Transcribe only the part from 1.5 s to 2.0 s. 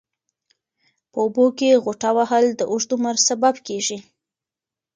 کې